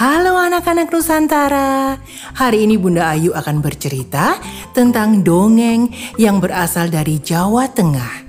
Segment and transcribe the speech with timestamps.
[0.00, 2.00] Halo anak-anak Nusantara.
[2.40, 4.40] Hari ini Bunda Ayu akan bercerita
[4.72, 8.24] tentang dongeng yang berasal dari Jawa Tengah.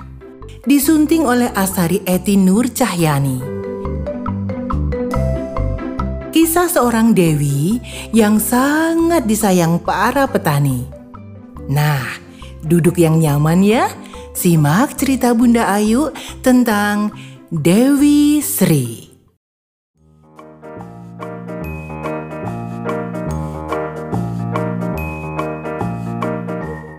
[0.67, 3.39] Disunting oleh Asari Eti Nur Cahyani.
[6.35, 7.79] Kisah seorang dewi
[8.11, 10.83] yang sangat disayang para petani.
[11.71, 12.03] Nah,
[12.67, 13.87] duduk yang nyaman ya.
[14.31, 16.07] Simak cerita Bunda Ayu
[16.39, 17.11] tentang
[17.51, 19.11] Dewi Sri.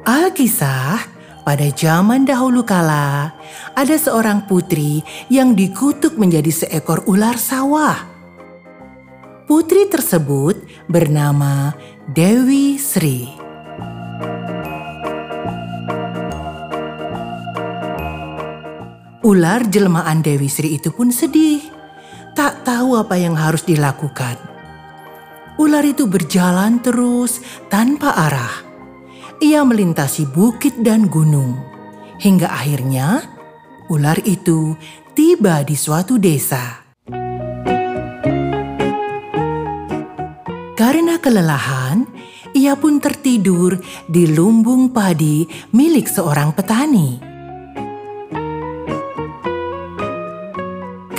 [0.05, 1.01] Alkisah,
[1.41, 3.33] pada zaman dahulu kala,
[3.73, 5.01] ada seorang putri
[5.33, 7.97] yang dikutuk menjadi seekor ular sawah.
[9.49, 11.73] Putri tersebut bernama
[12.12, 13.42] Dewi Sri.
[19.23, 21.62] Ular jelmaan Dewi Sri itu pun sedih,
[22.34, 24.34] tak tahu apa yang harus dilakukan.
[25.62, 27.39] Ular itu berjalan terus
[27.70, 28.73] tanpa arah
[29.43, 31.59] ia melintasi bukit dan gunung,
[32.23, 33.27] hingga akhirnya
[33.91, 34.78] ular itu
[35.19, 36.87] tiba di suatu desa.
[40.78, 42.06] Karena kelelahan,
[42.55, 45.43] ia pun tertidur di lumbung padi
[45.75, 47.31] milik seorang petani.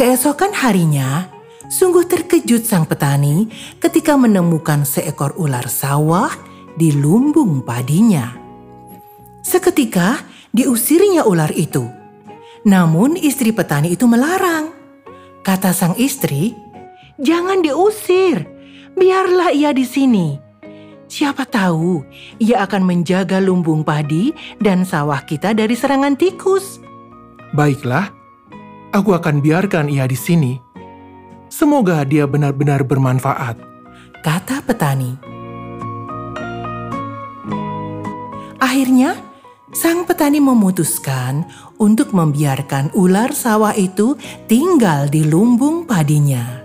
[0.04, 1.32] Keesokan harinya,
[1.72, 3.48] sungguh terkejut sang petani
[3.80, 6.28] ketika menemukan seekor ular sawah
[6.76, 8.36] di lumbung padinya.
[9.40, 10.20] Seketika
[10.52, 11.88] diusirnya ular itu.
[12.68, 14.76] Namun istri petani itu melarang.
[15.40, 16.52] Kata sang istri,
[17.24, 18.44] "Jangan diusir,
[19.00, 20.36] biarlah ia di sini.
[21.08, 22.04] Siapa tahu
[22.44, 26.84] ia akan menjaga lumbung padi dan sawah kita dari serangan tikus."
[27.56, 28.23] Baiklah,
[28.94, 30.54] aku akan biarkan ia di sini.
[31.50, 33.58] Semoga dia benar-benar bermanfaat,
[34.22, 35.18] kata petani.
[38.62, 39.18] Akhirnya,
[39.74, 41.46] sang petani memutuskan
[41.82, 44.16] untuk membiarkan ular sawah itu
[44.46, 46.62] tinggal di lumbung padinya.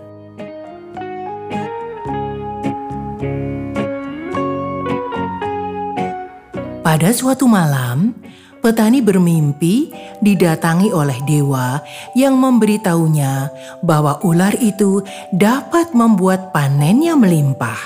[6.81, 8.17] Pada suatu malam,
[8.61, 9.91] petani bermimpi
[10.23, 11.81] didatangi oleh dewa
[12.15, 15.03] yang memberitahunya bahwa ular itu
[15.35, 17.79] dapat membuat panennya melimpah.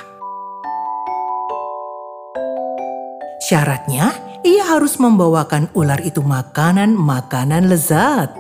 [3.43, 8.33] Syaratnya, ia harus membawakan ular itu makanan-makanan lezat.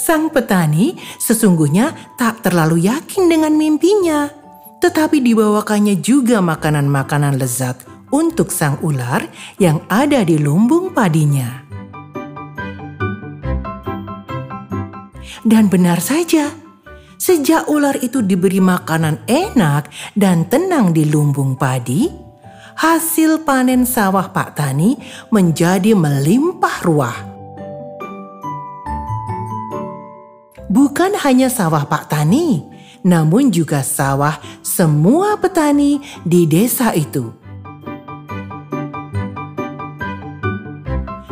[0.00, 4.26] Sang petani sesungguhnya tak terlalu yakin dengan mimpinya,
[4.80, 9.22] tetapi dibawakannya juga makanan-makanan lezat untuk sang ular
[9.60, 11.62] yang ada di lumbung padinya.
[15.40, 16.52] Dan benar saja,
[17.20, 22.08] Sejak ular itu diberi makanan enak dan tenang di lumbung padi,
[22.80, 24.96] hasil panen sawah Pak Tani
[25.28, 27.18] menjadi melimpah ruah.
[30.72, 32.69] Bukan hanya sawah Pak Tani,
[33.06, 37.32] namun juga sawah semua petani di desa itu.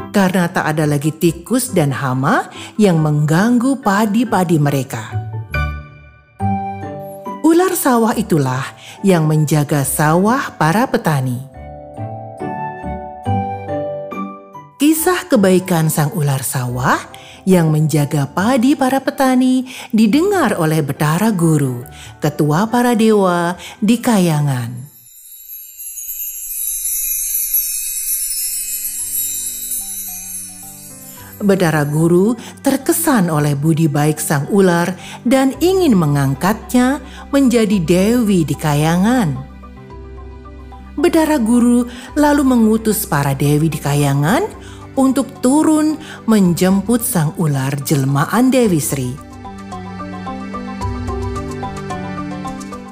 [0.09, 5.15] Karena tak ada lagi tikus dan hama yang mengganggu padi-padi mereka.
[7.47, 8.67] Ular sawah itulah
[9.07, 11.58] yang menjaga sawah para petani.
[15.29, 16.99] Kebaikan sang ular sawah
[17.45, 21.85] yang menjaga padi para petani didengar oleh Betara Guru,
[22.21, 24.89] ketua para dewa di Kayangan.
[31.39, 32.35] Bedara Guru
[32.67, 34.91] terkesan oleh budi baik sang ular
[35.23, 36.99] dan ingin mengangkatnya
[37.31, 39.39] menjadi dewi di kayangan.
[40.99, 41.87] Bedara Guru
[42.19, 44.43] lalu mengutus para dewi di kayangan
[44.99, 45.95] untuk turun
[46.27, 49.15] menjemput sang ular jelmaan Dewi Sri.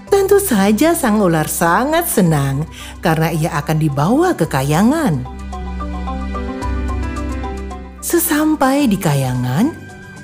[0.06, 2.62] Tentu saja sang ular sangat senang
[3.03, 5.26] karena ia akan dibawa ke kayangan.
[8.06, 9.75] Sesampai di kayangan,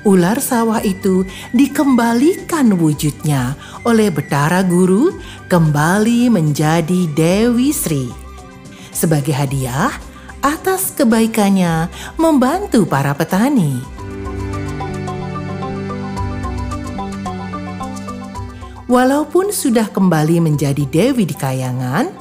[0.07, 5.19] ular sawah itu dikembalikan wujudnya oleh Betara Guru
[5.51, 8.07] kembali menjadi Dewi Sri.
[8.95, 10.12] Sebagai hadiah
[10.43, 11.87] atas kebaikannya
[12.19, 13.79] membantu para petani.
[18.91, 22.13] Walaupun sudah kembali menjadi Dewi di kayangan,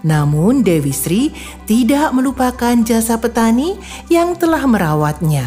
[0.00, 1.28] Namun Dewi Sri
[1.68, 3.76] tidak melupakan jasa petani
[4.08, 5.44] yang telah merawatnya.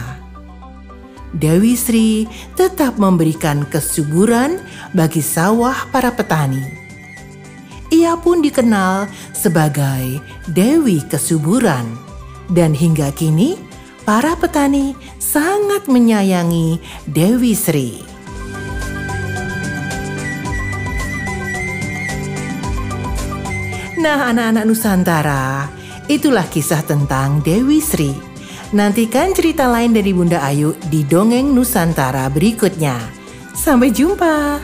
[1.34, 4.62] Dewi Sri tetap memberikan kesuburan
[4.94, 6.62] bagi sawah para petani.
[7.90, 12.13] Ia pun dikenal sebagai Dewi Kesuburan,
[12.52, 13.56] dan hingga kini
[14.04, 18.04] para petani sangat menyayangi Dewi Sri.
[24.04, 25.72] Nah, anak-anak Nusantara,
[26.12, 28.12] itulah kisah tentang Dewi Sri.
[28.76, 33.00] Nantikan cerita lain dari Bunda Ayu di dongeng Nusantara berikutnya.
[33.56, 34.60] Sampai jumpa.